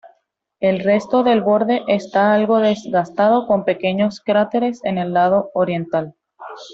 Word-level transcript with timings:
El 0.59 0.79
resto 0.79 1.21
del 1.21 1.41
borde 1.43 1.83
está 1.87 2.33
algo 2.33 2.57
desgastado, 2.57 3.45
con 3.45 3.65
pequeños 3.65 4.19
cráteres 4.19 4.83
en 4.83 4.97
el 4.97 5.13
lado 5.13 5.51
oriental. 5.53 6.15